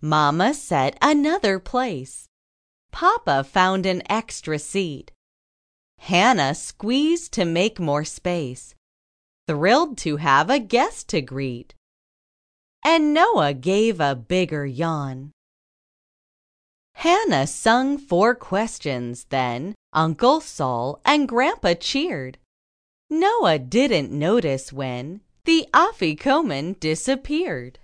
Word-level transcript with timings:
Mamma 0.00 0.54
set 0.54 0.96
another 1.02 1.58
place. 1.58 2.26
Papa 2.90 3.44
found 3.44 3.86
an 3.86 4.02
extra 4.08 4.58
seat. 4.58 5.12
Hannah 5.98 6.54
squeezed 6.54 7.32
to 7.34 7.44
make 7.44 7.78
more 7.78 8.04
space, 8.04 8.74
Thrilled 9.46 9.98
to 9.98 10.16
have 10.16 10.48
a 10.48 10.60
guest 10.60 11.08
to 11.08 11.20
greet. 11.20 11.74
And 12.84 13.12
Noah 13.12 13.52
gave 13.52 14.00
a 14.00 14.14
bigger 14.14 14.64
yawn. 14.64 15.32
Hannah 16.94 17.46
sung 17.46 17.98
four 17.98 18.34
questions, 18.34 19.26
then 19.30 19.74
Uncle 19.92 20.40
Sol 20.40 21.00
and 21.04 21.28
Grandpa 21.28 21.74
cheered. 21.74 22.38
Noah 23.10 23.58
didn't 23.58 24.12
notice 24.12 24.72
when 24.72 25.20
The 25.44 25.66
afikoman 25.74 26.78
disappeared. 26.78 27.80